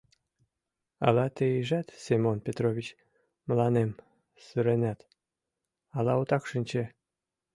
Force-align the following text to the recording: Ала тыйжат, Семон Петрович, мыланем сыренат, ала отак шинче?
Ала 1.07 1.25
тыйжат, 1.35 1.87
Семон 2.03 2.37
Петрович, 2.45 2.87
мыланем 3.47 3.89
сыренат, 4.45 4.99
ала 5.97 6.13
отак 6.21 6.43
шинче? 6.49 6.83